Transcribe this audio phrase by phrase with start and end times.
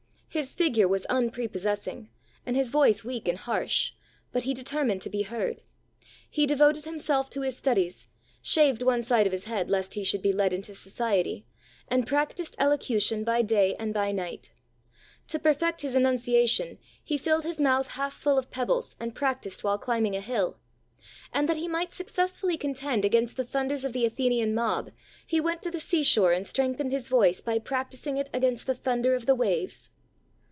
[0.33, 2.09] His figure was unprepossessing,
[2.45, 3.91] and his voice weak and harsh,
[4.31, 5.61] but he determined to be heard.
[6.29, 8.07] He devoted himself to his studies,
[8.41, 11.45] shaved one side of his head lest he should be led into society,
[11.89, 14.53] and practised elocution by day and by night.
[15.27, 19.13] To perfect his enun ciation he filled his mouth half full of peb bles and
[19.13, 20.55] practised while climbing a hill;
[21.33, 24.91] and that he might successfully contend againts the thunders of the Athenian mob,
[25.27, 27.49] he went to the seashore and strengthened 96 THE soul winner's secret.
[27.49, 29.89] his voice by practising it against the thun der of the waves.